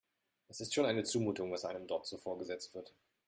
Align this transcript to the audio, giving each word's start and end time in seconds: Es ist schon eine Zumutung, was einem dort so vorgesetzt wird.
Es 0.47 0.59
ist 0.61 0.73
schon 0.73 0.87
eine 0.87 1.03
Zumutung, 1.03 1.51
was 1.51 1.63
einem 1.63 1.85
dort 1.85 2.07
so 2.07 2.17
vorgesetzt 2.17 2.73
wird. 2.73 2.91